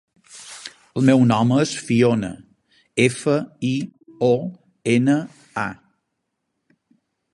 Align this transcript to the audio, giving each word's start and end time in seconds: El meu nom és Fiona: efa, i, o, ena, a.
El 0.99 1.03
meu 1.09 1.19
nom 1.31 1.51
és 1.63 1.73
Fiona: 1.89 2.31
efa, 3.05 3.35
i, 3.73 3.73
o, 4.31 4.33
ena, 4.97 5.19
a. 5.67 5.69